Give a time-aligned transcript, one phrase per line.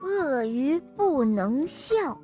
[0.00, 2.18] 鳄鱼不能笑。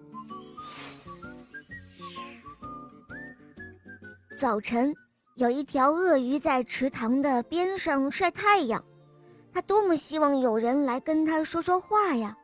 [4.39, 4.95] 早晨，
[5.35, 8.83] 有一条鳄鱼在池塘的边上晒太阳，
[9.53, 12.37] 它多么希望有人来跟它说说话呀！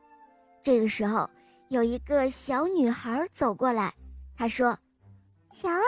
[0.62, 1.28] 这个时候，
[1.68, 3.92] 有一个小女孩走过来，
[4.36, 4.76] 她说
[5.50, 5.84] ：“瞧啊，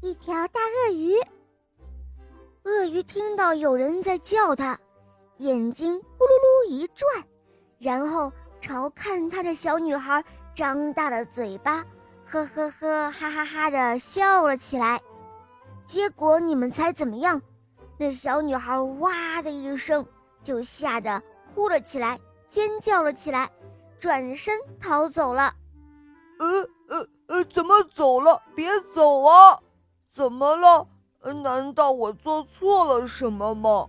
[0.00, 1.14] 一条大鳄鱼。”
[2.64, 4.78] 鳄鱼听到有人在叫它，
[5.38, 7.06] 眼睛咕噜噜一转，
[7.78, 8.32] 然后
[8.62, 10.24] 朝看他的小女孩
[10.54, 11.84] 张大了嘴巴，
[12.24, 15.02] 呵呵呵，哈哈哈的笑了起来。
[15.84, 17.42] 结果你们猜怎么样？
[17.98, 20.06] 那小女孩哇的一声
[20.44, 21.20] 就吓得
[21.52, 23.50] 哭了起来，尖叫了起来，
[23.98, 25.52] 转身逃走了。
[26.38, 28.40] 呃呃呃，怎么走了？
[28.54, 29.58] 别走啊！
[30.08, 30.86] 怎么了？
[31.42, 33.88] 难道我做错了什么吗？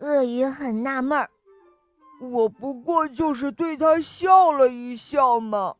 [0.00, 1.30] 鳄鱼很纳闷儿。
[2.20, 5.74] 我不过就是对他笑了一笑嘛。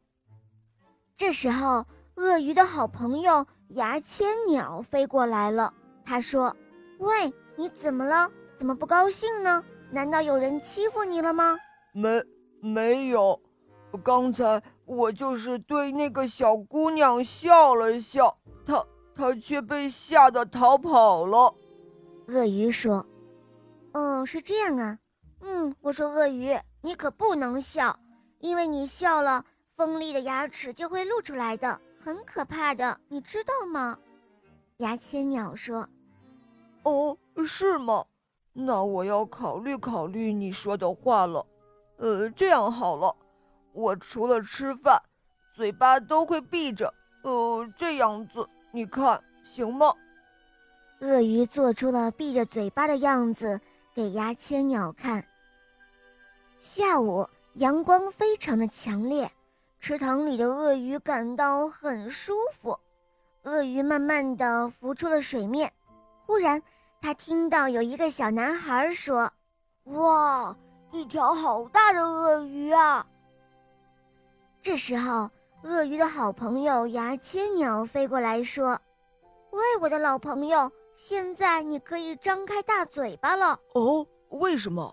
[1.17, 1.85] 这时候，
[2.17, 3.47] 鳄鱼的好朋友。
[3.73, 5.71] 牙签鸟飞过来了，
[6.03, 6.57] 他说
[7.01, 8.31] ：“喂，你怎么了？
[8.57, 9.63] 怎么不高兴呢？
[9.91, 11.59] 难道有人欺负你了吗
[11.93, 12.25] ？”“没，
[12.63, 13.39] 没有。
[14.03, 18.83] 刚才我就是对那个小姑娘笑了笑，她
[19.15, 21.55] 她却被吓得逃跑了。”
[22.29, 23.05] 鳄鱼说
[23.93, 24.99] ：“哦，是这样啊。
[25.41, 27.99] 嗯，我说鳄鱼，你可不能笑，
[28.41, 29.45] 因为你笑了，
[29.77, 33.99] 锋利的牙齿就会露出来的。”很可怕的，你知道吗？
[34.79, 35.87] 牙签鸟说
[36.85, 37.15] ：“哦，
[37.45, 38.05] 是吗？
[38.53, 41.45] 那我要考虑考虑你说的话了。
[41.99, 43.15] 呃，这样好了，
[43.73, 45.03] 我除了吃饭，
[45.53, 46.93] 嘴巴都会闭着。
[47.25, 49.93] 呃，这样子，你看行吗？”
[51.01, 53.61] 鳄鱼做出了闭着嘴巴的样子
[53.99, 55.25] 给牙签鸟看。
[56.61, 59.29] 下午阳光非常的强烈。
[59.81, 62.79] 池塘里的鳄鱼感到很舒服，
[63.43, 65.73] 鳄鱼慢慢的浮出了水面。
[66.27, 66.63] 忽然，
[67.01, 69.33] 他听到有一个小男孩说
[69.87, 70.57] ：“哇，
[70.93, 73.05] 一条好大的鳄鱼啊！”
[74.63, 75.29] 这时候，
[75.65, 78.81] 鳄鱼的好朋友牙签鸟飞过来说
[79.51, 83.59] ：“喂，我的老朋友，现在你可以张开大嘴巴了。
[83.75, 84.93] ”“哦，为什么？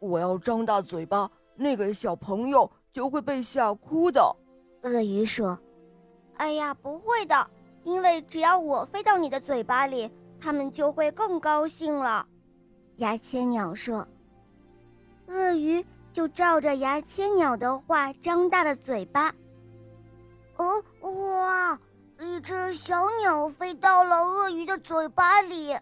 [0.00, 1.30] 我要张大嘴巴？
[1.54, 4.20] 那个小朋友。”就会被吓哭的，
[4.82, 5.58] 鳄鱼说
[6.36, 7.50] ：“哎呀，不会的，
[7.84, 12.26] 因为只要我飞到你的嘴巴里，他们就会更高兴了。”
[12.96, 14.06] 牙签鸟说
[15.28, 19.34] ：“鳄鱼就照着牙签鸟的话张大了嘴巴。”
[20.58, 21.80] 哦，哇！
[22.22, 25.76] 一只小鸟飞到了鳄鱼的嘴巴里，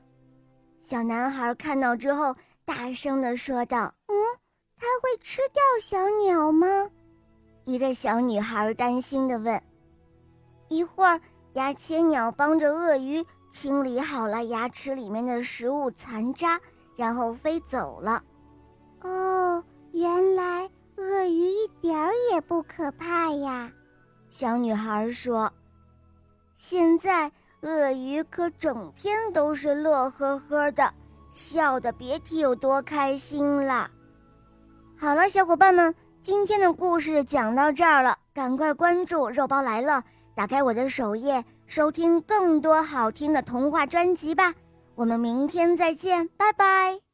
[0.80, 2.34] 小男孩看到之后
[2.64, 4.14] 大声的说道：“嗯，
[4.78, 6.66] 它会吃掉小鸟吗？”
[7.64, 9.62] 一个小女孩担心地问
[10.68, 11.20] ：“一会儿，
[11.52, 16.58] 牙签鸟帮着鳄鱼清理好了牙齿里面的食物残渣，
[16.96, 18.24] 然后飞走了。”
[19.04, 19.62] 哦，
[19.92, 23.70] 原来鳄鱼一点儿也不可怕呀！
[24.30, 25.52] 小女孩说
[26.60, 27.32] ：“现在
[27.62, 30.93] 鳄鱼可整天都是乐呵呵的，
[31.32, 33.91] 笑得别提有多开心了。”
[34.94, 35.94] 好了，小伙伴们。
[36.21, 40.04] 今天的故事讲到这儿了，赶快关注“肉包来了”，
[40.37, 44.53] 打开我的首页，收听更多好听的童话专辑吧。
[44.97, 47.09] 我们明天再见，拜拜。